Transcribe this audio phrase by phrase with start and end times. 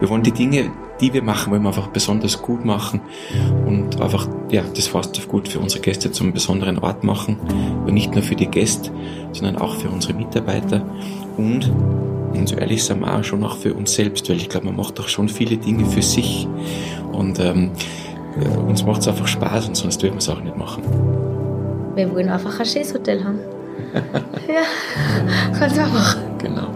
[0.00, 3.00] wir wollen die Dinge, die wir machen, wollen wir einfach besonders gut machen
[3.66, 7.38] und einfach ja, das Fasthof gut für unsere Gäste zum besonderen Ort machen.
[7.86, 8.90] Und nicht nur für die Gäste,
[9.32, 10.82] sondern auch für unsere Mitarbeiter
[11.36, 11.70] und
[12.32, 14.76] und so ehrlich sind wir auch schon auch für uns selbst, weil ich glaube, man
[14.76, 16.46] macht auch schon viele Dinge für sich
[17.12, 17.70] und ähm,
[18.66, 20.82] uns macht es einfach Spaß und sonst würden wir es auch nicht machen.
[21.94, 23.40] Wir wollen einfach ein schönes Hotel haben.
[24.46, 26.16] ja, ganz einfach.
[26.38, 26.68] Genau.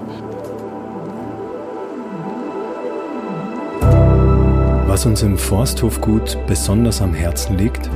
[5.03, 7.91] Was uns im Forsthofgut besonders am Herzen liegt?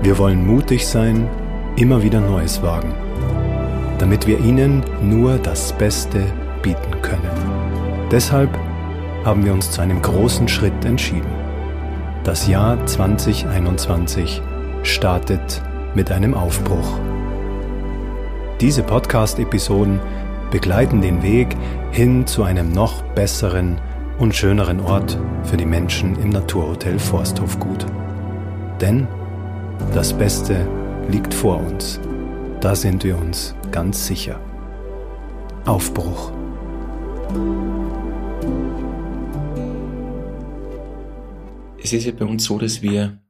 [0.00, 1.28] Wir wollen mutig sein,
[1.76, 2.94] immer wieder Neues wagen,
[3.98, 6.24] damit wir Ihnen nur das Beste
[6.62, 7.30] bieten können.
[8.10, 8.48] Deshalb
[9.26, 11.30] haben wir uns zu einem großen Schritt entschieden.
[12.24, 14.40] Das Jahr 2021
[14.84, 15.60] startet
[15.94, 16.98] mit einem Aufbruch.
[18.62, 20.00] Diese Podcast-Episoden
[20.50, 21.54] begleiten den Weg
[21.90, 23.78] hin zu einem noch besseren
[24.18, 27.86] und schöneren Ort für die Menschen im Naturhotel Forsthofgut.
[28.80, 29.06] Denn
[29.94, 30.68] das Beste
[31.08, 32.00] liegt vor uns.
[32.60, 34.40] Da sind wir uns ganz sicher.
[35.64, 36.32] Aufbruch.
[41.82, 43.22] Es ist ja bei uns so, dass wir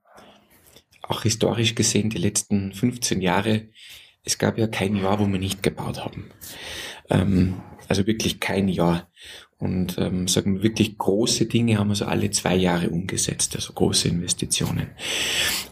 [1.02, 3.68] auch historisch gesehen die letzten 15 Jahre,
[4.24, 6.30] es gab ja kein Jahr, wo wir nicht gebaut haben.
[7.08, 9.10] Ähm, also wirklich kein Jahr.
[9.58, 13.72] Und ähm, sagen wir wirklich große Dinge haben wir so alle zwei Jahre umgesetzt, also
[13.72, 14.86] große Investitionen.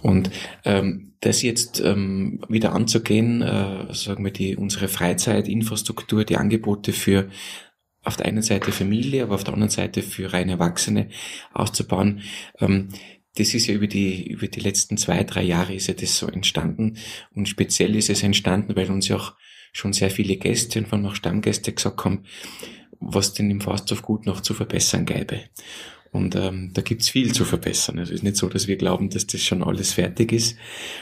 [0.03, 0.31] Und
[0.65, 7.29] ähm, das jetzt ähm, wieder anzugehen, äh, sagen wir die unsere Freizeitinfrastruktur, die Angebote für
[8.03, 11.09] auf der einen Seite Familie, aber auf der anderen Seite für reine Erwachsene
[11.53, 12.23] auszubauen.
[12.61, 12.89] Ähm,
[13.37, 16.27] das ist ja über die, über die letzten zwei, drei Jahre ist ja das so
[16.27, 16.97] entstanden.
[17.35, 19.35] Und speziell ist es entstanden, weil uns ja auch
[19.73, 22.25] schon sehr viele Gäste und allem auch Stammgäste gesagt haben,
[23.01, 25.41] was denn im Fasthof gut noch zu verbessern gäbe.
[26.13, 27.99] Und ähm, da gibt's viel zu verbessern.
[27.99, 30.57] Also es ist nicht so, dass wir glauben, dass das schon alles fertig ist.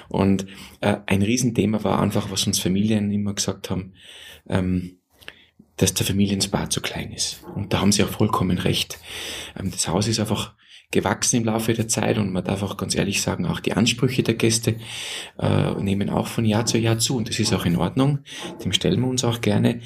[0.08, 0.46] Und
[0.80, 3.92] äh, ein Riesenthema war einfach, was uns Familien immer gesagt haben,
[4.48, 4.98] ähm,
[5.76, 7.44] dass der Familienspa zu klein ist.
[7.54, 8.98] Und da haben sie auch vollkommen recht.
[9.56, 10.54] Ähm, das Haus ist einfach
[10.94, 12.16] gewachsen im Laufe der Zeit.
[12.18, 14.76] Und man darf auch ganz ehrlich sagen, auch die Ansprüche der Gäste
[15.38, 17.16] äh, nehmen auch von Jahr zu Jahr zu.
[17.16, 18.20] Und das ist auch in Ordnung,
[18.64, 19.80] dem stellen wir uns auch gerne.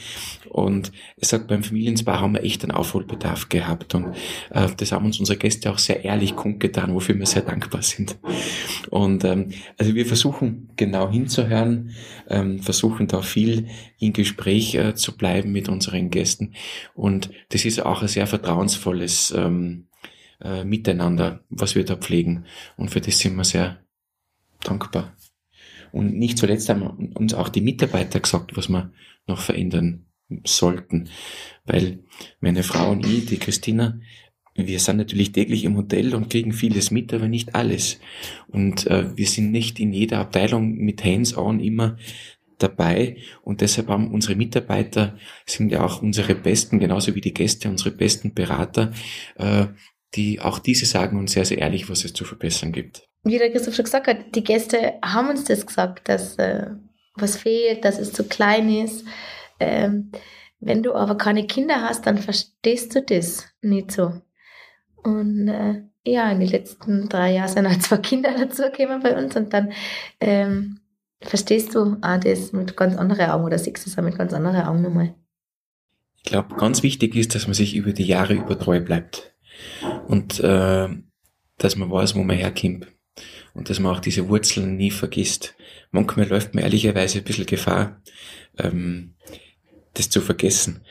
[0.48, 3.94] Und es sagt, beim Familienspa haben wir echt einen Aufholbedarf gehabt.
[3.94, 4.14] Und
[4.50, 8.18] äh, das haben uns unsere Gäste auch sehr ehrlich kundgetan, wofür wir sehr dankbar sind.
[8.90, 11.90] Und ähm, also wir versuchen genau hinzuhören,
[12.28, 16.52] ähm, versuchen da viel in Gespräch äh, zu bleiben mit unseren Gästen.
[16.94, 19.87] Und das ist auch ein sehr vertrauensvolles ähm,
[20.40, 22.44] äh, Miteinander, was wir da pflegen.
[22.76, 23.78] Und für das sind wir sehr
[24.62, 25.16] dankbar.
[25.92, 28.92] Und nicht zuletzt haben uns auch die Mitarbeiter gesagt, was wir
[29.26, 30.06] noch verändern
[30.44, 31.08] sollten.
[31.64, 32.00] Weil
[32.40, 33.98] meine Frau und ich, die Christina,
[34.54, 38.00] wir sind natürlich täglich im Hotel und kriegen vieles mit, aber nicht alles.
[38.48, 41.96] Und äh, wir sind nicht in jeder Abteilung mit Hands-on immer
[42.58, 45.16] dabei und deshalb haben unsere Mitarbeiter,
[45.46, 48.92] sind ja auch unsere besten, genauso wie die Gäste, unsere besten Berater,
[49.36, 49.66] äh,
[50.14, 53.08] die auch diese sagen uns sehr, sehr ehrlich, was es zu verbessern gibt.
[53.24, 56.70] Wie der Christoph schon gesagt hat, die Gäste haben uns das gesagt, dass äh,
[57.14, 59.04] was fehlt, dass es zu klein ist.
[59.60, 60.12] Ähm,
[60.60, 64.20] wenn du aber keine Kinder hast, dann verstehst du das nicht so.
[65.02, 69.36] Und äh, ja, in den letzten drei Jahren sind halt zwei Kinder dazugekommen bei uns
[69.36, 69.72] und dann
[70.20, 70.80] ähm,
[71.20, 74.62] verstehst du auch das mit ganz anderen Augen oder siehst es auch mit ganz anderen
[74.62, 75.14] Augen nochmal.
[76.16, 79.34] Ich glaube, ganz wichtig ist, dass man sich über die Jahre über treu bleibt
[80.06, 80.88] und äh,
[81.58, 82.86] dass man weiß, wo man herkommt
[83.54, 85.54] und dass man auch diese Wurzeln nie vergisst.
[85.90, 88.00] Manchmal läuft man ehrlicherweise ein bisschen Gefahr,
[88.58, 89.14] ähm,
[89.94, 90.82] das zu vergessen.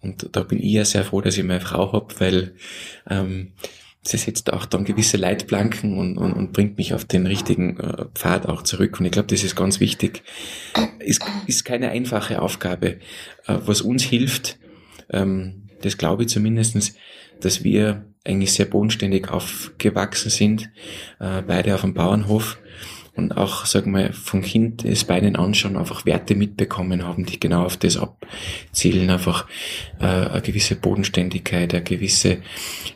[0.00, 2.54] Und da bin ich ja sehr froh, dass ich meine Frau hab, weil
[3.08, 3.52] ähm,
[4.02, 8.06] sie setzt auch dann gewisse Leitplanken und, und, und bringt mich auf den richtigen äh,
[8.14, 9.00] Pfad auch zurück.
[9.00, 10.22] Und ich glaube, das ist ganz wichtig.
[11.00, 12.98] Ist, ist keine einfache Aufgabe.
[13.46, 14.58] Äh, was uns hilft,
[15.10, 16.94] ähm, das glaube ich zumindestens,
[17.40, 20.70] dass wir eigentlich sehr bodenständig aufgewachsen sind,
[21.20, 22.58] äh, beide auf dem Bauernhof
[23.16, 27.40] und auch, sagen wir, von Kind es beiden an schon einfach Werte mitbekommen haben, die
[27.40, 29.48] genau auf das abzielen, einfach
[29.98, 32.38] äh, eine gewisse Bodenständigkeit, eine gewisse,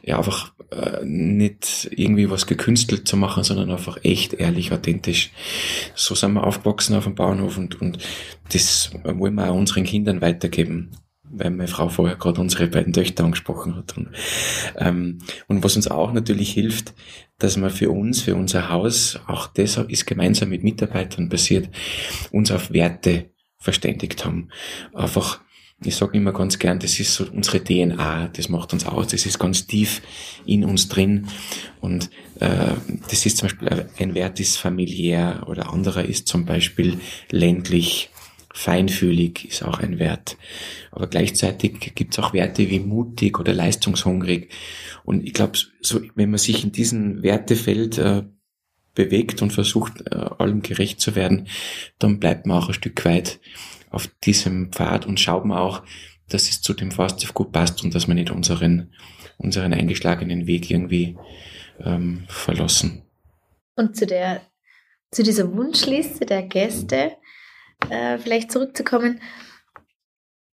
[0.02, 5.30] ja einfach äh, nicht irgendwie was gekünstelt zu machen, sondern einfach echt, ehrlich, authentisch.
[5.94, 7.98] So sind wir aufgewachsen auf dem Bauernhof und, und
[8.52, 10.90] das wollen wir auch unseren Kindern weitergeben
[11.32, 13.96] weil meine Frau vorher gerade unsere beiden Töchter angesprochen hat.
[13.96, 14.08] Und,
[14.76, 15.18] ähm,
[15.48, 16.94] und was uns auch natürlich hilft,
[17.38, 21.68] dass wir für uns, für unser Haus, auch das ist gemeinsam mit Mitarbeitern passiert,
[22.30, 24.48] uns auf Werte verständigt haben.
[24.94, 25.40] Einfach
[25.82, 29.24] ich sage immer ganz gern, das ist so unsere DNA, das macht uns aus, das
[29.24, 30.02] ist ganz tief
[30.44, 31.26] in uns drin.
[31.80, 32.74] Und äh,
[33.08, 36.98] das ist zum Beispiel ein Wert ist familiär oder anderer ist zum Beispiel
[37.30, 38.10] ländlich,
[38.52, 40.36] feinfühlig ist auch ein Wert.
[40.90, 44.50] Aber gleichzeitig gibt es auch Werte wie mutig oder leistungshungrig.
[45.04, 48.24] Und ich glaube, so, wenn man sich in diesem Wertefeld äh,
[48.94, 51.48] bewegt und versucht, äh, allem gerecht zu werden,
[51.98, 53.40] dann bleibt man auch ein Stück weit
[53.90, 55.82] auf diesem Pfad und schaut man auch,
[56.28, 58.92] dass es zu dem Faststiff gut passt und dass wir nicht unseren,
[59.36, 61.16] unseren eingeschlagenen Weg irgendwie
[61.80, 63.02] ähm, verlassen.
[63.74, 64.42] Und zu der,
[65.10, 67.12] zu dieser Wunschliste der Gäste,
[67.88, 69.20] äh, vielleicht zurückzukommen.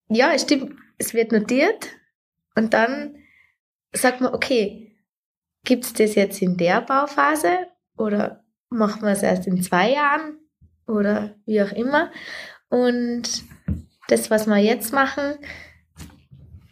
[0.09, 1.87] Ja, es stimmt, es wird notiert
[2.55, 3.15] und dann
[3.93, 4.95] sagt man, okay,
[5.63, 10.39] gibt es das jetzt in der Bauphase oder machen wir es erst in zwei Jahren
[10.87, 12.11] oder wie auch immer.
[12.69, 13.43] Und
[14.07, 15.35] das, was wir jetzt machen,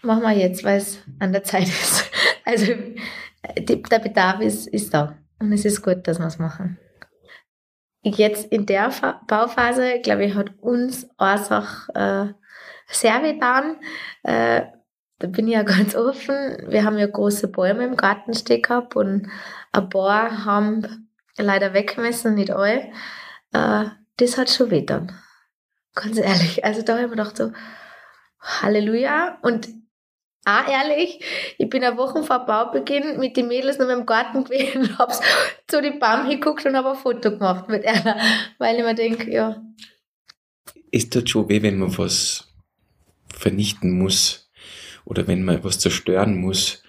[0.02, 2.12] machen wir jetzt, weil es an der Zeit ist.
[2.48, 2.74] Also
[3.58, 5.18] die, der Bedarf ist, ist da.
[5.40, 6.78] Und es ist gut, dass wir es machen.
[8.08, 12.34] Jetzt in der Fa Bauphase, glaube ich, hat uns Ursache äh,
[12.86, 13.78] sehr getan.
[14.22, 14.62] Äh,
[15.18, 16.36] da bin ich ja ganz offen.
[16.68, 19.28] Wir haben ja große Bäume im Garten stehen gehabt und
[19.72, 22.92] ein paar haben leider weggemessen, nicht alle.
[23.54, 23.86] Äh,
[24.18, 25.12] das hat schon weh dann.
[25.96, 26.64] Ganz ehrlich.
[26.64, 27.54] Also da habe ich mir gedacht so,
[28.40, 29.40] Halleluja.
[29.42, 29.68] Und
[30.46, 31.20] auch ehrlich,
[31.58, 35.14] ich bin eine Woche vor Baubeginn mit den Mädels noch im Garten gewesen und habe
[35.68, 38.18] zu den Baum geguckt und habe ein Foto gemacht mit einer,
[38.60, 39.62] weil ich mir denke, ja.
[40.92, 42.54] Es tut schon weh, wenn man was
[43.34, 44.52] vernichten muss
[45.04, 46.84] oder wenn man was zerstören muss.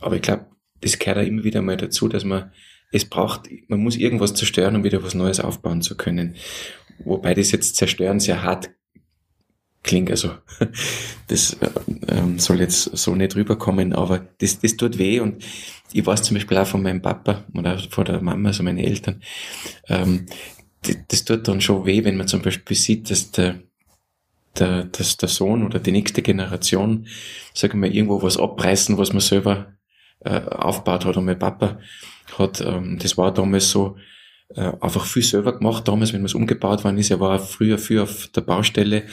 [0.00, 0.46] Aber ich glaube,
[0.80, 2.52] das gehört auch immer wieder mal dazu, dass man
[2.92, 6.36] es braucht, man muss irgendwas zerstören, um wieder was Neues aufbauen zu können.
[7.04, 8.70] Wobei das jetzt zerstören sehr hart
[9.82, 10.30] klingt, also
[11.28, 11.70] das äh,
[12.08, 15.44] ähm, soll jetzt so nicht rüberkommen, aber das, das tut weh und
[15.92, 19.22] ich weiß zum Beispiel auch von meinem Papa oder von der Mama, also meine Eltern,
[19.88, 20.26] ähm,
[20.82, 23.60] das, das tut dann schon weh, wenn man zum Beispiel sieht, dass der,
[24.58, 27.06] der, dass der Sohn oder die nächste Generation,
[27.54, 29.74] sagen wir, irgendwo was abreißen, was man selber
[30.20, 31.16] äh, aufgebaut hat.
[31.16, 31.78] Und mein Papa
[32.38, 33.96] hat, ähm, das war damals so,
[34.54, 37.10] äh, einfach viel selber gemacht damals, wenn was umgebaut worden ist.
[37.10, 39.04] Er war früher viel auf der Baustelle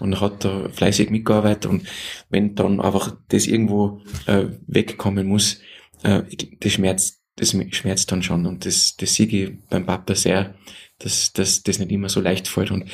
[0.00, 1.86] und hat da fleißig mitgearbeitet und
[2.30, 5.60] wenn dann einfach das irgendwo äh, wegkommen muss,
[6.02, 6.22] äh,
[6.60, 10.54] das schmerzt, das schmerzt dann schon und das, das sehe ich beim Papa sehr,
[10.98, 12.88] dass, dass das nicht immer so leicht fällt und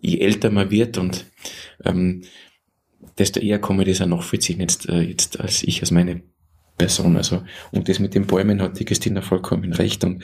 [0.00, 1.26] je älter man wird und
[1.84, 2.22] ähm,
[3.18, 6.22] desto eher komme ich das auch nachvollziehen jetzt, äh, jetzt als ich, als meine
[6.76, 7.16] Person.
[7.16, 7.42] Also,
[7.72, 10.04] und das mit den Bäumen hat die Christina vollkommen recht.
[10.04, 10.22] Und,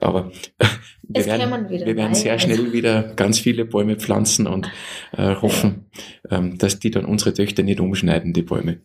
[0.00, 0.32] aber
[1.02, 4.70] wir werden, wir werden sehr schnell wieder ganz viele Bäume pflanzen und
[5.12, 5.90] äh, hoffen,
[6.30, 8.80] ähm, dass die dann unsere Töchter nicht umschneiden, die Bäume.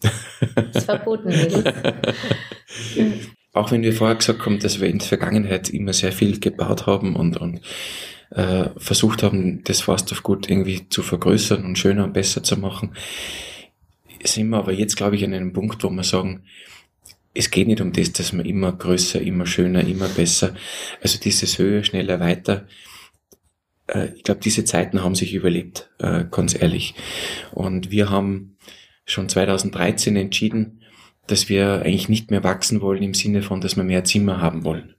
[0.55, 1.33] Das ist verboten
[3.53, 6.87] Auch wenn wir vorher gesagt haben, dass wir in der Vergangenheit immer sehr viel gebaut
[6.87, 7.61] haben und, und
[8.31, 12.57] äh, versucht haben, das Fast of Gut irgendwie zu vergrößern und schöner und besser zu
[12.57, 12.91] machen,
[14.23, 16.43] sind wir aber jetzt, glaube ich, an einem Punkt, wo wir sagen,
[17.35, 20.55] es geht nicht um das, dass man immer größer, immer schöner, immer besser,
[21.01, 22.67] also dieses höher, schneller, weiter.
[23.87, 26.95] Äh, ich glaube, diese Zeiten haben sich überlebt, äh, ganz ehrlich.
[27.51, 28.57] Und wir haben
[29.05, 30.81] schon 2013 entschieden,
[31.27, 34.63] dass wir eigentlich nicht mehr wachsen wollen im Sinne von, dass wir mehr Zimmer haben
[34.63, 34.95] wollen.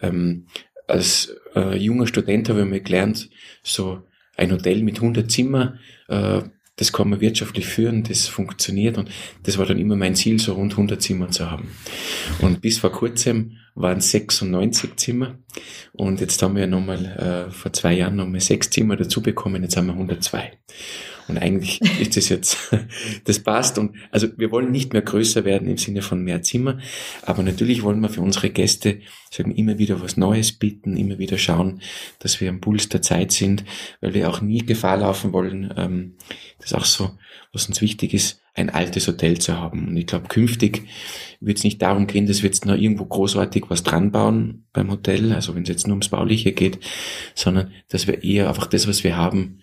[0.00, 0.46] Ähm,
[0.86, 3.30] als äh, junger Student habe ich mal gelernt,
[3.62, 4.02] so
[4.36, 5.78] ein Hotel mit 100 Zimmer,
[6.08, 6.42] äh,
[6.76, 9.10] das kann man wirtschaftlich führen, das funktioniert und
[9.42, 11.70] das war dann immer mein Ziel, so rund 100 Zimmer zu haben.
[12.40, 15.38] Und bis vor kurzem waren 96 Zimmer
[15.92, 19.76] und jetzt haben wir nochmal äh, vor zwei Jahren nochmal sechs Zimmer dazu bekommen, jetzt
[19.76, 20.52] haben wir 102.
[21.28, 22.58] Und eigentlich ist das jetzt,
[23.24, 23.78] das passt.
[23.78, 26.78] Und also wir wollen nicht mehr größer werden im Sinne von mehr Zimmer,
[27.22, 29.00] aber natürlich wollen wir für unsere Gäste
[29.30, 31.80] sagen immer wieder was Neues bieten, immer wieder schauen,
[32.18, 33.64] dass wir am Puls der Zeit sind,
[34.00, 35.72] weil wir auch nie Gefahr laufen wollen.
[35.76, 36.14] Ähm,
[36.58, 37.10] das ist auch so,
[37.52, 39.88] was uns wichtig ist, ein altes Hotel zu haben.
[39.88, 40.86] Und ich glaube, künftig
[41.40, 44.90] wird es nicht darum gehen, dass wir jetzt noch irgendwo großartig was dran bauen beim
[44.90, 46.78] Hotel, also wenn es jetzt nur ums Bauliche geht,
[47.34, 49.60] sondern dass wir eher einfach das, was wir haben,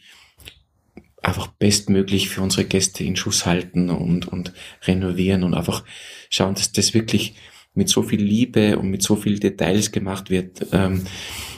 [1.22, 5.84] einfach bestmöglich für unsere Gäste in Schuss halten und, und renovieren und einfach
[6.30, 7.36] schauen, dass das wirklich
[7.74, 11.06] mit so viel Liebe und mit so viel Details gemacht wird, ähm,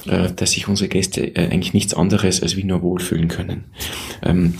[0.05, 3.65] äh, dass sich unsere Gäste äh, eigentlich nichts anderes als wie nur wohlfühlen können.
[4.21, 4.55] Ähm,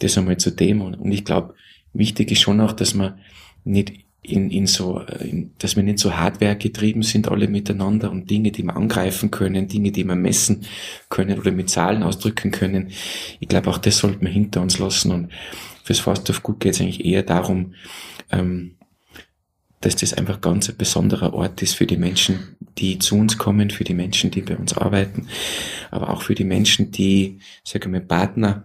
[0.00, 1.54] das einmal zu dem und, und ich glaube,
[1.92, 3.18] wichtig ist schon auch, dass man
[3.64, 8.30] nicht in, in so, in, dass wir nicht so Hardware getrieben sind alle miteinander und
[8.30, 10.62] Dinge, die wir angreifen können, Dinge, die wir messen
[11.10, 12.90] können oder mit Zahlen ausdrücken können.
[13.38, 15.30] Ich glaube, auch das sollte man hinter uns lassen und
[15.84, 17.74] fürs Fast of Good geht es eigentlich eher darum,
[18.32, 18.76] ähm,
[19.82, 23.68] dass das einfach ganz ein besonderer Ort ist für die Menschen, die zu uns kommen,
[23.68, 25.28] für die Menschen, die bei uns arbeiten,
[25.90, 28.64] aber auch für die Menschen, die, sagen wir, Partner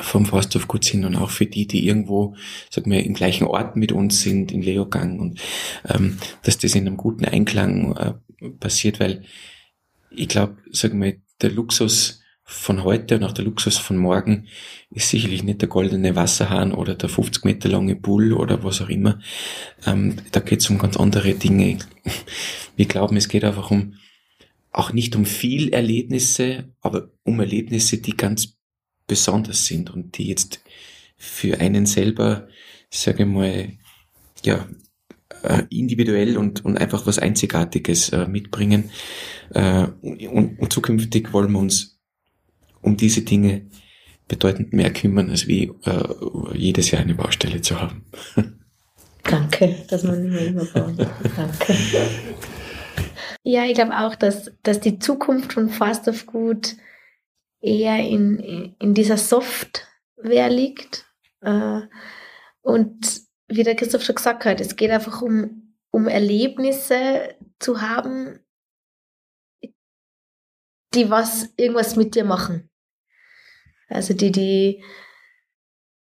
[0.00, 2.34] vom Forsthof gut sind und auch für die, die irgendwo,
[2.70, 5.40] sagen wir, im gleichen Ort mit uns sind, in Leogang und
[5.88, 9.22] ähm, dass das in einem guten Einklang äh, passiert, weil
[10.10, 14.46] ich glaube, sagen wir, der Luxus von heute und auch der Luxus von morgen
[14.90, 18.88] ist sicherlich nicht der goldene Wasserhahn oder der 50 Meter lange Bull oder was auch
[18.88, 19.20] immer.
[19.86, 21.78] Ähm, da geht es um ganz andere Dinge.
[22.76, 23.94] Wir glauben, es geht einfach um
[24.70, 28.56] auch nicht um viel Erlebnisse, aber um Erlebnisse, die ganz
[29.12, 30.62] besonders sind und die jetzt
[31.18, 32.48] für einen selber,
[32.88, 33.68] sage ich mal,
[34.42, 34.66] ja,
[35.42, 38.88] äh, individuell und, und einfach was Einzigartiges äh, mitbringen.
[39.50, 42.00] Äh, und, und zukünftig wollen wir uns
[42.80, 43.66] um diese Dinge
[44.28, 48.06] bedeutend mehr kümmern, als wie äh, jedes Jahr eine Baustelle zu haben.
[49.24, 50.96] Danke, dass man nicht mehr immer bauen.
[50.96, 51.76] Danke.
[53.44, 56.76] Ja, ich glaube auch, dass, dass die Zukunft von Fast of Good
[57.62, 61.06] eher in, in dieser Software liegt.
[61.40, 61.82] Äh,
[62.60, 68.40] und wie der Christoph schon gesagt hat, es geht einfach um, um Erlebnisse zu haben,
[70.94, 72.70] die was, irgendwas mit dir machen.
[73.88, 74.84] Also die, die,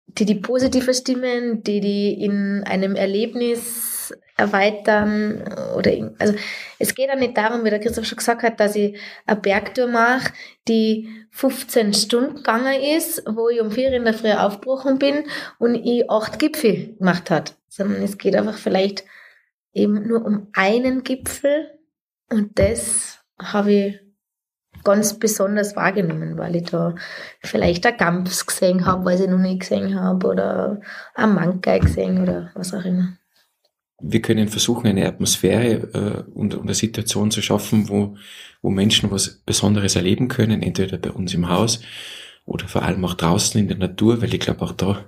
[0.08, 3.89] die, die positive stimmen, die, die in einem Erlebnis
[4.38, 5.44] erweitern
[5.76, 6.34] oder also
[6.78, 9.88] es geht auch nicht darum, wie der Christoph schon gesagt hat, dass ich eine Bergtour
[9.88, 10.34] mache,
[10.68, 15.26] die 15 Stunden gegangen ist, wo ich um vier in der Früh aufgebrochen bin
[15.58, 19.04] und ich acht Gipfel gemacht hat, sondern es geht einfach vielleicht
[19.74, 21.72] eben nur um einen Gipfel
[22.30, 24.00] und das habe ich
[24.84, 26.96] ganz besonders wahrgenommen, weil ich da
[27.42, 30.82] vielleicht ein Gams gesehen habe, was ich noch nie gesehen habe, oder
[31.16, 33.19] ein Mankai gesehen oder was auch immer.
[34.02, 38.16] Wir können versuchen, eine Atmosphäre äh, und, und eine Situation zu schaffen, wo,
[38.62, 41.82] wo Menschen was Besonderes erleben können, entweder bei uns im Haus
[42.46, 45.06] oder vor allem auch draußen in der Natur, weil ich glaube auch da,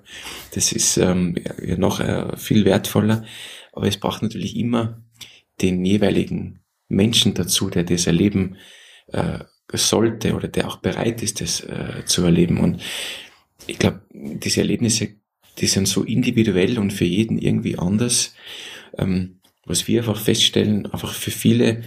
[0.54, 3.26] das ist ähm, ja noch äh, viel wertvoller.
[3.74, 5.02] Aber es braucht natürlich immer
[5.62, 8.58] den jeweiligen Menschen dazu, der das erleben
[9.08, 9.40] äh,
[9.74, 12.60] sollte oder der auch bereit ist, das äh, zu erleben.
[12.60, 12.82] Und
[13.68, 15.16] ich glaube, diese Erlebnisse,
[15.58, 18.36] die sind so individuell und für jeden irgendwie anders.
[18.98, 21.84] Ähm, was wir einfach feststellen, einfach für viele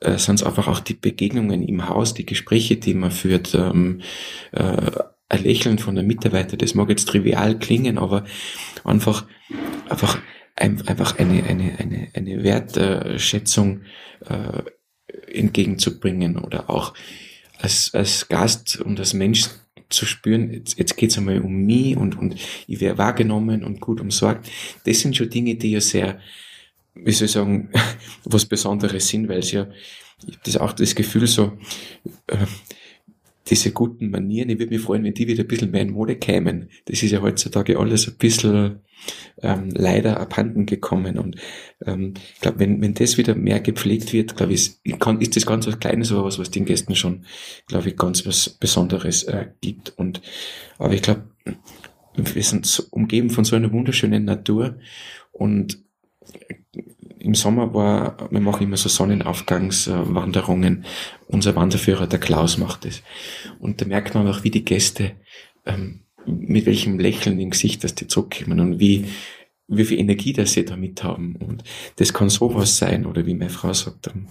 [0.00, 4.00] äh, sind es einfach auch die Begegnungen im Haus, die Gespräche, die man führt, ähm,
[4.52, 4.90] äh,
[5.28, 8.24] ein Lächeln von der Mitarbeiter, das mag jetzt trivial klingen, aber
[8.84, 9.26] einfach,
[9.88, 10.20] einfach,
[10.56, 13.82] einfach eine, eine, eine, eine Wertschätzung
[14.26, 14.62] äh,
[15.32, 16.92] entgegenzubringen oder auch
[17.58, 19.48] als, als Gast und als Mensch
[19.92, 24.00] zu spüren, jetzt, jetzt geht's einmal um mich und, und ich werde wahrgenommen und gut
[24.00, 24.50] umsorgt.
[24.84, 26.18] Das sind schon Dinge, die ja sehr,
[26.94, 27.70] wie soll ich sagen,
[28.24, 29.68] was Besonderes sind, weil es ja,
[30.44, 31.58] das auch das Gefühl so,
[32.28, 32.36] äh,
[33.52, 36.16] diese guten Manieren, ich würde mich freuen, wenn die wieder ein bisschen mehr in Mode
[36.16, 36.70] kämen.
[36.86, 38.80] Das ist ja heutzutage alles ein bisschen
[39.42, 41.18] ähm, leider abhanden gekommen.
[41.18, 41.36] Und
[41.84, 45.44] ähm, ich glaube, wenn, wenn das wieder mehr gepflegt wird, glaube ich, kann, ist das
[45.44, 47.26] ganz was Kleines, aber was, was den Gästen schon,
[47.66, 49.92] glaube ich, ganz was Besonderes äh, gibt.
[49.98, 50.22] Und
[50.78, 51.24] aber ich glaube,
[52.14, 54.78] wir sind so umgeben von so einer wunderschönen Natur
[55.30, 55.78] und
[57.22, 60.84] im Sommer war, wir machen immer so Sonnenaufgangswanderungen.
[61.28, 63.02] Unser Wanderführer, der Klaus, macht es.
[63.60, 65.12] Und da merkt man auch, wie die Gäste,
[65.64, 69.06] ähm, mit welchem Lächeln im Gesicht, dass die zurückkommen und wie,
[69.68, 71.36] wie viel Energie das sie damit haben.
[71.36, 71.62] Und
[71.96, 74.26] das kann sowas sein, oder wie meine Frau sagt, am,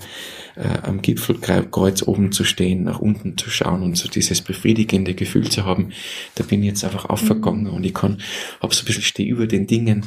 [0.55, 5.49] äh, am Gipfelkreuz oben zu stehen, nach unten zu schauen und so dieses befriedigende Gefühl
[5.49, 5.91] zu haben,
[6.35, 7.73] da bin ich jetzt einfach aufgegangen mhm.
[7.73, 8.21] und ich kann,
[8.59, 10.05] hab so ein bisschen stehe über den Dingen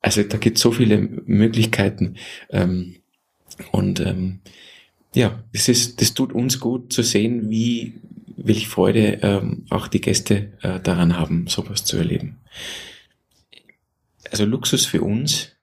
[0.00, 2.16] also da gibt es so viele Möglichkeiten.
[2.50, 2.96] Ähm,
[3.72, 4.40] und ähm,
[5.14, 7.94] ja, das ist, das tut uns gut zu sehen, wie
[8.36, 12.38] welche Freude ähm, auch die Gäste äh, daran haben, sowas zu erleben.
[14.30, 15.56] Also Luxus für uns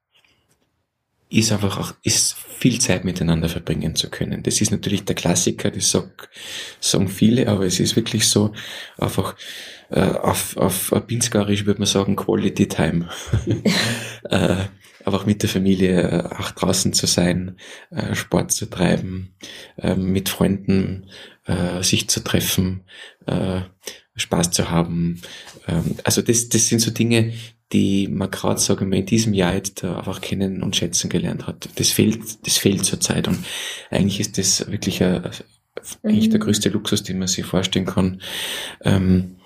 [1.29, 4.43] ist einfach auch, ist viel Zeit miteinander verbringen zu können.
[4.43, 6.29] Das ist natürlich der Klassiker, das sag,
[6.79, 8.53] sagen viele, aber es ist wirklich so
[8.97, 9.35] einfach
[9.89, 13.09] äh, auf, auf Pinskarisch würde man sagen Quality Time.
[14.29, 14.55] äh,
[15.05, 17.57] einfach mit der Familie äh, auch draußen zu sein,
[17.91, 19.35] äh, Sport zu treiben,
[19.77, 21.09] äh, mit Freunden
[21.45, 22.83] äh, sich zu treffen,
[23.27, 23.61] äh,
[24.15, 25.21] Spaß zu haben.
[25.67, 27.33] Ähm, also das, das sind so Dinge,
[27.73, 31.69] die man gerade, sagen wir, in diesem Jahr jetzt einfach kennen und schätzen gelernt hat.
[31.75, 33.39] Das fehlt, das fehlt zurzeit und
[33.89, 35.23] eigentlich ist das wirklich ein,
[36.03, 36.43] eigentlich der mhm.
[36.43, 38.21] größte Luxus, den man sich vorstellen kann.
[38.83, 39.37] Ähm,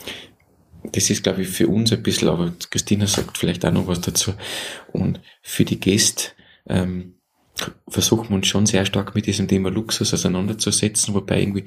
[0.83, 4.01] das ist, glaube ich, für uns ein bisschen, aber Christina sagt vielleicht auch noch was
[4.01, 4.33] dazu.
[4.91, 6.31] Und für die Gäste
[6.67, 7.15] ähm,
[7.87, 11.65] versuchen wir uns schon sehr stark mit diesem Thema Luxus auseinanderzusetzen, wobei irgendwie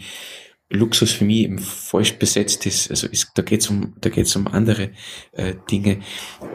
[0.72, 2.90] Luxus für mich eben falsch besetzt ist.
[2.90, 4.90] Also ist, da geht's um, da geht's um andere
[5.32, 6.00] äh, Dinge.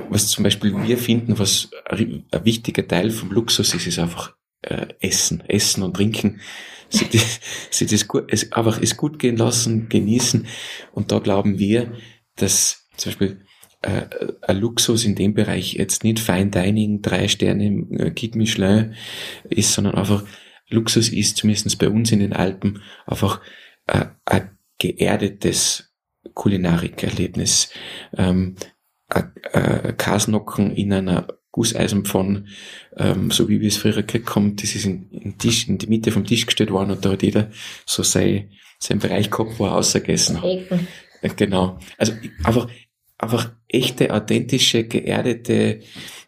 [0.09, 4.33] Was zum Beispiel wir finden, was ein wichtiger Teil vom Luxus ist, ist einfach
[4.63, 6.41] äh, Essen, Essen und Trinken.
[6.89, 10.47] Sie das, sie das gut, es einfach es gut gehen lassen, genießen.
[10.93, 11.93] Und da glauben wir,
[12.35, 13.41] dass zum Beispiel
[13.83, 14.07] äh,
[14.41, 18.95] ein Luxus in dem Bereich jetzt nicht Fine Dining, drei Sterne äh, Guide Michelin
[19.49, 20.23] ist, sondern einfach
[20.69, 23.41] Luxus ist, zumindest bei uns in den Alpen, einfach
[23.87, 25.91] äh, ein geerdetes
[26.33, 27.71] Kulinarikerlebnis.
[28.15, 28.55] Ähm,
[29.09, 32.45] äh, Kasnocken in einer Gusseisenpfanne,
[32.97, 35.87] ähm, so wie wir es früher gekriegt haben, das ist in, in, Tisch, in die
[35.87, 37.49] Mitte vom Tisch gestellt worden und da hat jeder
[37.85, 40.49] so sein, sein Bereich gehabt, wo er ausgegessen hat.
[41.21, 41.79] Äh, genau.
[41.97, 42.13] Also
[42.43, 42.69] einfach,
[43.17, 45.79] einfach echte, authentische, geerdete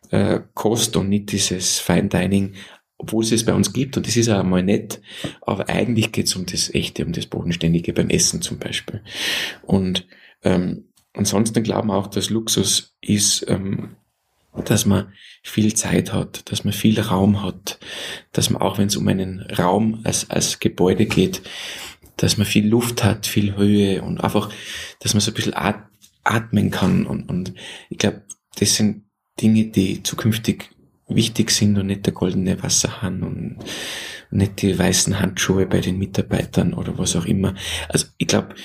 [0.10, 2.56] äh, Kost und nicht dieses Fine Dining,
[3.00, 5.02] obwohl es es bei uns gibt und das ist auch mal nett,
[5.42, 9.02] aber eigentlich geht es um das Echte, um das Bodenständige beim Essen zum Beispiel.
[9.64, 10.06] Und
[10.44, 13.96] ähm, ansonsten glauben wir auch, dass Luxus ist, ähm,
[14.66, 15.14] dass man
[15.44, 17.80] viel Zeit hat, dass man viel Raum hat,
[18.34, 21.42] dass man auch wenn es um einen Raum als, als Gebäude geht,
[22.18, 24.50] dass man viel Luft hat, viel Höhe und einfach,
[25.00, 25.56] dass man so ein bisschen
[26.24, 27.54] atmen kann und, und
[27.90, 28.24] ich glaube,
[28.60, 29.06] das sind
[29.40, 30.70] Dinge, die zukünftig
[31.10, 33.58] wichtig sind und nicht der goldene Wasserhahn und
[34.32, 37.56] nicht die weißen Handschuhe bei den Mitarbeitern oder was auch immer.
[37.88, 38.56] Also ich glaube,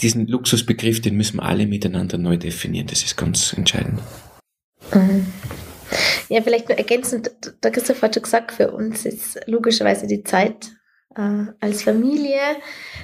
[0.00, 2.86] diesen Luxusbegriff, den müssen wir alle miteinander neu definieren.
[2.86, 4.00] Das ist ganz entscheidend.
[4.92, 5.26] Mhm.
[6.28, 7.30] Ja, vielleicht nur ergänzend,
[7.62, 10.72] der Christoph hat schon gesagt, für uns ist logischerweise die Zeit
[11.16, 12.40] äh, als Familie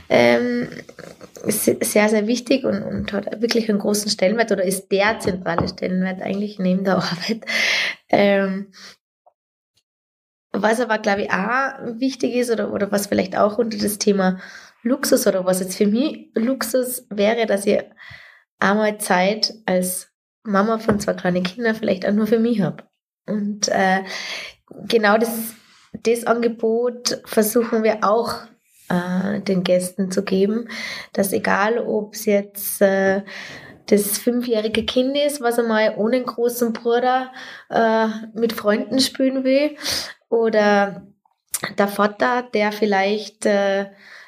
[0.09, 0.69] ähm,
[1.45, 6.23] sehr, sehr wichtig und, und hat wirklich einen großen Stellenwert oder ist der zentrale Stellenwert
[6.23, 7.45] eigentlich neben der Arbeit.
[8.11, 8.73] Ähm,
[10.53, 14.41] was aber, glaube ich, auch wichtig ist oder, oder was vielleicht auch unter das Thema
[14.83, 17.83] Luxus oder was jetzt für mich Luxus wäre, dass ich
[18.59, 20.11] einmal Zeit als
[20.43, 22.85] Mama von zwei kleinen Kindern vielleicht auch nur für mich habe.
[23.27, 24.03] Und äh,
[24.89, 25.55] genau das
[25.93, 28.35] das Angebot versuchen wir auch
[28.89, 30.69] äh, den Gästen zu geben,
[31.13, 33.23] dass egal, ob es jetzt äh,
[33.91, 37.33] das fünfjährige Kind ist, was einmal ohne einen großen Bruder
[37.69, 39.77] äh, mit Freunden spielen will,
[40.29, 41.07] oder
[41.79, 43.87] der Vater, der vielleicht äh,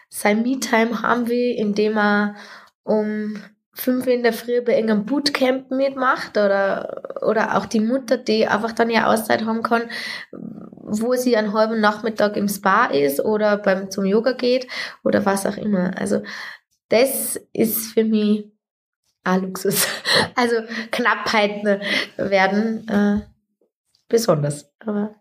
[0.08, 2.34] sein Me-Time haben will, indem er
[2.82, 3.36] um
[3.72, 8.72] fünf in der Früh bei irgendeinem Bootcamp mitmacht oder, oder auch die Mutter, die einfach
[8.72, 9.84] dann ja Auszeit haben kann,
[10.30, 14.66] wo sie einen halben Nachmittag im Spa ist oder beim zum Yoga geht
[15.04, 15.92] oder was auch immer.
[15.98, 16.22] Also
[16.90, 18.51] das ist für mich
[19.24, 19.86] ein Luxus.
[20.34, 20.56] Also
[20.90, 21.80] Knappheiten
[22.16, 23.20] werden äh,
[24.08, 25.14] besonders, aber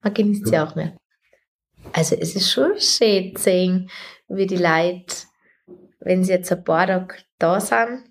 [0.00, 0.96] man genießt sie auch mehr.
[1.92, 3.90] Also es ist schon schön zu sehen,
[4.28, 5.14] wie die Leute,
[6.00, 8.04] wenn sie jetzt ein paar Tage da sind,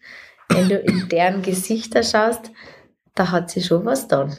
[0.50, 2.52] wenn du in deren Gesichter schaust,
[3.16, 4.36] da hat sie schon was dann.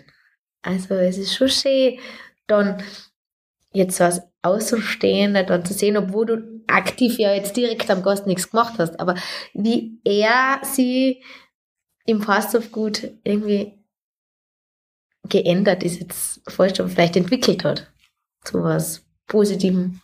[0.62, 1.98] Also es ist schon schön,
[2.46, 2.82] dann
[3.72, 8.50] jetzt als Außenstehender dann zu sehen, obwohl du aktiv ja jetzt direkt am Gast nichts
[8.50, 9.14] gemacht hast, aber
[9.54, 11.22] wie er sie
[12.06, 13.74] im Fasthof-Gut irgendwie
[15.28, 16.40] geändert ist jetzt
[16.80, 17.90] aber vielleicht entwickelt hat
[18.44, 20.00] zu was Positivem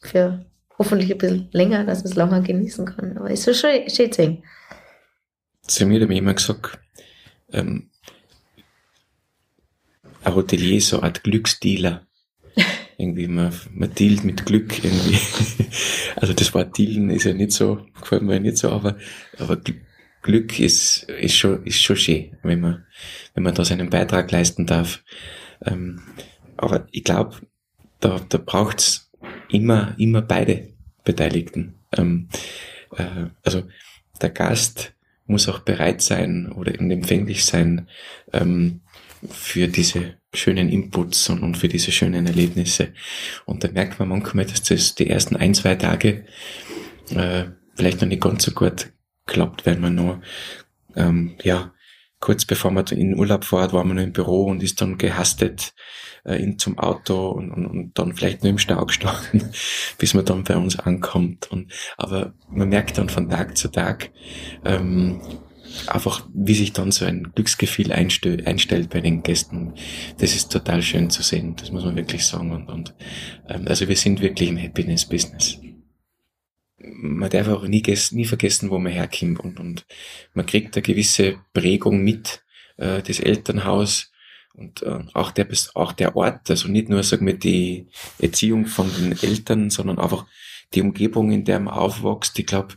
[0.00, 0.44] für
[0.78, 3.16] hoffentlich ein bisschen länger, dass man es länger genießen kann.
[3.16, 5.88] Aber ist so schön, schön zu sehen.
[5.88, 6.78] Mir hat mir immer gesagt,
[7.52, 7.90] ähm,
[10.22, 12.06] ein Hotelier so eine Art Glücksdealer.
[12.98, 15.18] Irgendwie, man, man dealt mit Glück irgendwie.
[16.16, 18.96] also das Wort dealen ist ja nicht so, gefällt mir ja nicht so, aber,
[19.38, 19.58] aber
[20.22, 22.84] Glück ist, ist schon, ist schon schön, wenn man,
[23.34, 25.02] wenn man da seinen Beitrag leisten darf.
[25.64, 26.02] Ähm,
[26.56, 27.36] aber ich glaube,
[28.00, 29.10] da, da braucht's
[29.48, 30.68] immer, immer beide
[31.04, 31.74] Beteiligten.
[31.96, 32.28] Ähm,
[32.96, 33.64] äh, also
[34.20, 34.94] der Gast
[35.26, 37.88] muss auch bereit sein oder empfänglich sein,
[38.32, 38.80] ähm,
[39.30, 42.92] für diese schönen Inputs und, und für diese schönen Erlebnisse.
[43.44, 46.26] Und da merkt man manchmal, dass das die ersten ein, zwei Tage
[47.14, 48.92] äh, vielleicht noch nicht ganz so gut
[49.26, 50.22] klappt, weil man nur,
[50.94, 51.72] ähm, ja,
[52.20, 55.74] kurz bevor man in Urlaub fährt, war man noch im Büro und ist dann gehastet
[56.24, 59.50] äh, in, zum Auto und, und, und dann vielleicht nur im Stau gestanden,
[59.98, 61.50] bis man dann bei uns ankommt.
[61.50, 64.10] Und, aber man merkt dann von Tag zu Tag,
[64.64, 65.20] ähm,
[65.86, 69.74] einfach, wie sich dann so ein Glücksgefühl einstellt bei den Gästen.
[70.18, 72.52] Das ist total schön zu sehen, das muss man wirklich sagen.
[72.52, 72.94] Und, und
[73.48, 75.58] ähm, also wir sind wirklich im Happiness-Business.
[76.78, 79.86] man darf auch nie, nie vergessen, wo man herkommt und, und
[80.34, 82.42] man kriegt eine gewisse Prägung mit,
[82.76, 84.12] äh, das Elternhaus
[84.54, 88.90] und äh, auch, der, auch der Ort, also nicht nur, sagen wir, die Erziehung von
[88.94, 90.26] den Eltern, sondern einfach
[90.74, 92.38] die Umgebung, in der man aufwächst.
[92.38, 92.74] Ich glaube,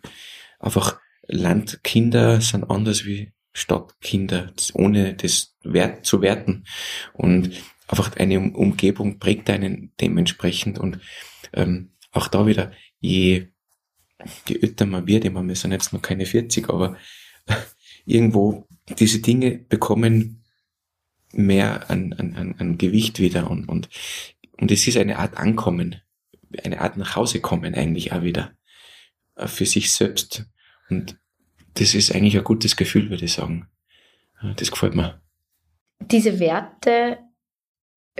[0.59, 0.99] einfach
[1.29, 6.65] Landkinder sind anders wie Stadtkinder, ohne das Wert zu werten.
[7.13, 7.51] Und
[7.87, 10.79] einfach eine Umgebung prägt einen dementsprechend.
[10.79, 10.99] Und
[11.53, 13.47] ähm, auch da wieder, je,
[14.47, 16.97] je älter man wird, meine, wir sind jetzt noch keine 40, aber
[18.05, 20.43] irgendwo diese Dinge bekommen
[21.31, 23.89] mehr an, an, an Gewicht wieder und, und,
[24.59, 26.01] und es ist eine Art Ankommen,
[26.63, 28.51] eine Art nach Hause kommen eigentlich auch wieder
[29.35, 30.45] äh, für sich selbst.
[30.89, 31.17] Und
[31.75, 33.67] das ist eigentlich ein gutes Gefühl, würde ich sagen.
[34.57, 35.21] Das gefällt mir.
[35.99, 37.19] Diese Werte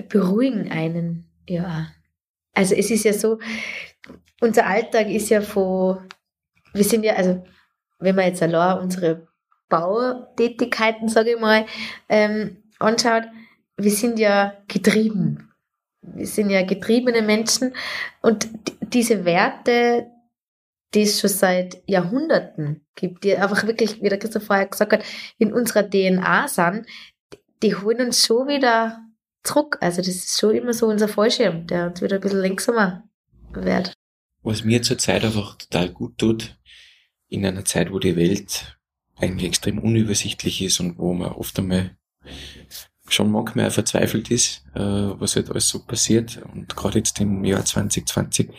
[0.08, 1.92] beruhigen einen, ja.
[2.54, 3.40] Also es ist ja so,
[4.42, 6.00] unser Alltag ist ja von,
[6.74, 7.44] wir sind ja, also
[8.00, 9.28] wenn man jetzt allein unsere
[9.70, 11.66] Bautätigkeiten, sage ich mal,
[12.08, 13.24] ähm, anschaut,
[13.78, 15.52] wir sind ja getrieben.
[16.02, 17.74] Wir sind ja getriebene Menschen
[18.22, 18.50] und
[18.82, 20.08] diese Werte,
[20.94, 25.04] die es schon seit Jahrhunderten gibt, die einfach wirklich, wie der Christoph vorher gesagt hat,
[25.38, 26.86] in unserer DNA sind,
[27.62, 29.00] die holen uns schon wieder
[29.44, 29.78] zurück.
[29.82, 33.04] Also das ist schon immer so unser Fallschirm, der uns wieder ein bisschen langsamer
[33.52, 33.94] wird.
[34.42, 36.58] Was mir zurzeit einfach total gut tut,
[37.28, 38.78] in einer Zeit, wo die Welt
[39.18, 41.98] eigentlich extrem unübersichtlich ist und wo man oft einmal
[43.08, 46.42] schon manchmal verzweifelt ist, äh, was halt alles so passiert.
[46.54, 48.50] Und gerade jetzt im Jahr 2020,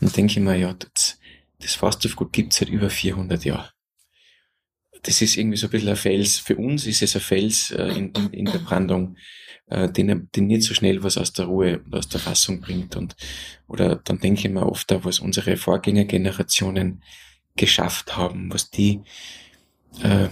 [0.00, 1.18] dann denke ich mir, ja, das,
[1.60, 3.68] das Fastfood gibt es seit über 400 Jahren.
[5.02, 6.38] Das ist irgendwie so ein bisschen ein Fels.
[6.38, 9.16] Für uns ist es ein Fels äh, in, in, in der Brandung,
[9.66, 12.96] äh, den, den nicht so schnell was aus der Ruhe und aus der Fassung bringt.
[12.96, 13.16] Und,
[13.66, 17.02] oder dann denke ich mir oft auch, was unsere Vorgängergenerationen
[17.56, 19.02] geschafft haben, was die
[20.02, 20.28] äh,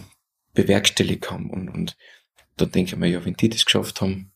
[0.54, 1.50] bewerkstelligt haben.
[1.50, 1.96] Und, und
[2.56, 4.32] da denke ich mir, ja, wenn die das geschafft haben,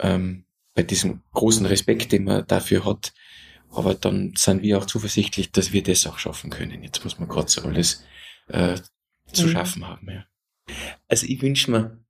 [0.00, 0.44] ähm,
[0.74, 3.12] bei diesem großen Respekt, den man dafür hat,
[3.76, 6.82] aber dann sind wir auch zuversichtlich, dass wir das auch schaffen können.
[6.82, 8.04] Jetzt muss man gerade so alles
[8.48, 8.76] äh,
[9.32, 9.50] zu mhm.
[9.50, 10.08] schaffen haben.
[10.10, 10.24] Ja.
[11.08, 12.04] Also ich wünsche mir,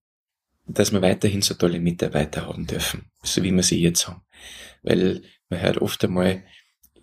[0.67, 4.23] dass wir weiterhin so tolle Mitarbeiter haben dürfen, so wie wir sie jetzt haben.
[4.83, 6.45] Weil man hört oft einmal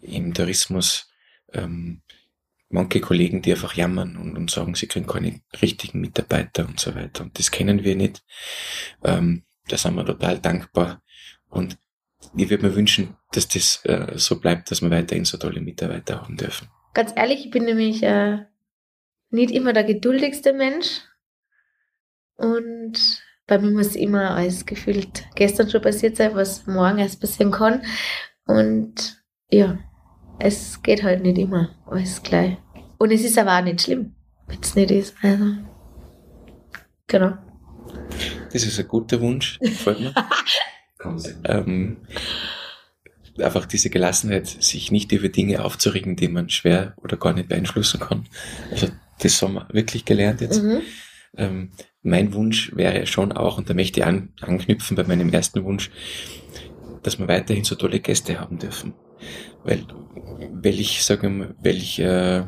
[0.02, 1.10] im Tourismus
[1.54, 2.02] ähm,
[2.70, 6.96] manche Kollegen, die einfach jammern und, und sagen, sie kriegen keine richtigen Mitarbeiter und so
[6.96, 7.24] weiter.
[7.24, 8.24] Und das kennen wir nicht.
[9.04, 11.02] Ähm, da sind wir total dankbar.
[11.50, 11.78] Und
[12.36, 16.22] ich würde mir wünschen, dass das äh, so bleibt, dass wir weiterhin so tolle Mitarbeiter
[16.22, 16.70] haben dürfen.
[16.94, 18.40] Ganz ehrlich, ich bin nämlich äh,
[19.30, 21.02] nicht immer der geduldigste Mensch.
[22.36, 27.52] Und bei mir muss immer alles gefühlt gestern schon passiert sein, was morgen erst passieren
[27.52, 27.84] kann.
[28.46, 29.80] Und ja,
[30.40, 32.58] es geht halt nicht immer alles gleich.
[32.98, 34.16] Und es ist aber auch nicht schlimm,
[34.48, 35.16] wenn es nicht ist.
[35.22, 35.46] Also,
[37.08, 37.38] genau.
[38.52, 40.14] Das ist ein guter Wunsch, gefällt mir.
[41.46, 41.98] ähm,
[43.40, 48.00] einfach diese Gelassenheit, sich nicht über Dinge aufzuregen, die man schwer oder gar nicht beeinflussen
[48.00, 48.28] kann.
[48.72, 50.62] Also das haben wir wirklich gelernt jetzt.
[50.62, 50.82] Mhm.
[51.38, 51.72] Ähm,
[52.04, 55.92] mein Wunsch wäre schon auch, und da möchte ich an, anknüpfen bei meinem ersten Wunsch,
[57.04, 58.94] dass wir weiterhin so tolle Gäste haben dürfen.
[59.64, 59.86] Weil,
[60.52, 62.44] weil ich sage, weil ich, äh,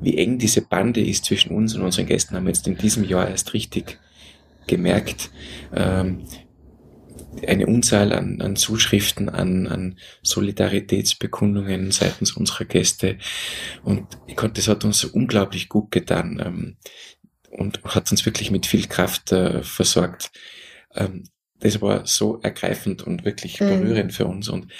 [0.00, 3.04] wie eng diese Bande ist zwischen uns und unseren Gästen, haben wir jetzt in diesem
[3.04, 3.98] Jahr erst richtig
[4.66, 5.30] gemerkt.
[5.74, 6.24] Ähm,
[7.46, 13.18] eine Unzahl an, an Zuschriften, an, an Solidaritätsbekundungen seitens unserer Gäste.
[13.82, 16.76] Und ich konnte, das hat uns unglaublich gut getan ähm,
[17.50, 20.30] und hat uns wirklich mit viel Kraft äh, versorgt.
[20.94, 21.24] Ähm,
[21.60, 23.68] das war so ergreifend und wirklich mhm.
[23.68, 24.48] berührend für uns.
[24.48, 24.70] Und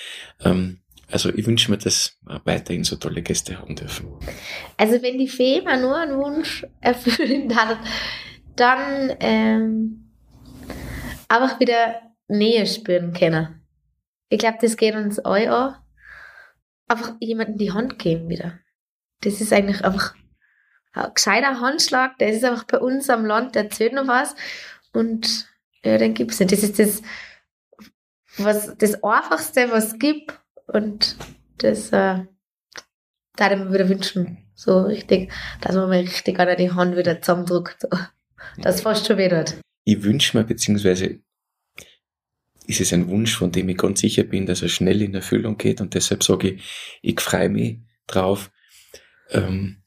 [0.44, 4.06] ähm, also ich wünsche mir, dass wir weiterhin so tolle Gäste haben dürfen.
[4.76, 7.78] Also wenn die Fee mal nur einen Wunsch erfüllen hat,
[8.56, 10.10] dann ähm,
[11.28, 13.62] einfach wieder Nähe spüren können.
[14.28, 15.76] Ich glaube, das geht uns alle an.
[16.88, 18.58] Einfach jemanden die Hand geben wieder.
[19.20, 20.14] Das ist eigentlich einfach
[20.92, 22.18] ein gescheiter Handschlag.
[22.18, 24.34] Das ist einfach bei uns am Land, der erzählt noch was.
[24.92, 25.48] Und
[25.84, 26.52] ja, den gibt es nicht.
[26.52, 27.02] Das ist das,
[28.38, 30.38] was, das Einfachste, was es gibt.
[30.66, 31.16] Und
[31.58, 32.24] das äh,
[33.37, 34.38] da ich mir wieder wünschen.
[34.54, 37.87] So richtig, dass man mir richtig an die Hand wieder zusammendrückt.
[38.58, 39.44] Das fast schon wieder.
[39.84, 41.18] Ich wünsche mir, beziehungsweise
[42.66, 45.59] ist es ein Wunsch, von dem ich ganz sicher bin, dass er schnell in Erfüllung
[45.59, 45.81] geht.
[45.81, 46.62] Und deshalb sage ich,
[47.03, 48.50] ich freue mich drauf,
[49.31, 49.83] ähm,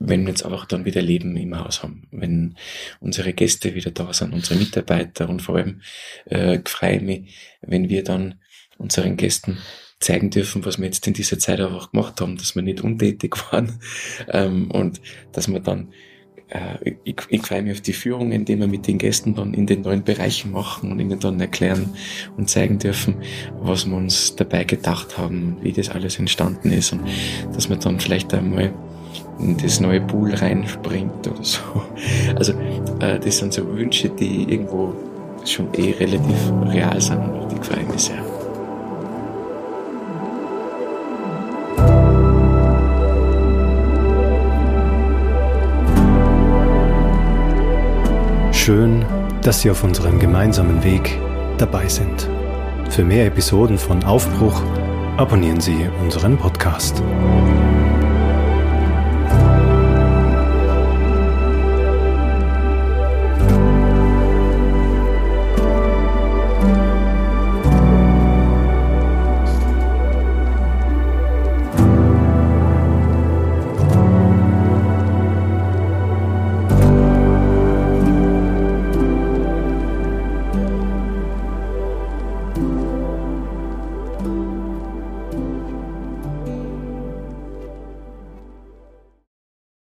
[0.00, 2.56] wenn wir jetzt einfach dann wieder Leben im Haus haben, wenn
[3.00, 5.82] unsere Gäste wieder da sind, unsere Mitarbeiter und vor allem
[6.26, 8.40] äh, freue mich, wenn wir dann
[8.76, 9.58] unseren Gästen
[9.98, 13.34] zeigen dürfen, was wir jetzt in dieser Zeit einfach gemacht haben, dass wir nicht untätig
[13.52, 13.80] waren
[14.28, 15.00] ähm, und
[15.32, 15.92] dass wir dann
[16.50, 19.66] äh, ich, ich freue mich auf die Führung, indem wir mit den Gästen dann in
[19.66, 21.90] den neuen Bereichen machen und ihnen dann erklären
[22.36, 23.16] und zeigen dürfen,
[23.60, 27.02] was wir uns dabei gedacht haben, wie das alles entstanden ist und
[27.54, 28.72] dass man dann vielleicht einmal
[29.38, 31.60] in das neue Pool reinspringt oder so.
[32.36, 32.52] Also
[33.00, 34.94] äh, das sind so Wünsche, die irgendwo
[35.44, 38.27] schon eh relativ real sind und die freuen mich sehr.
[48.68, 49.06] Schön,
[49.40, 51.18] dass Sie auf unserem gemeinsamen Weg
[51.56, 52.28] dabei sind.
[52.90, 54.60] Für mehr Episoden von Aufbruch
[55.16, 57.02] abonnieren Sie unseren Podcast.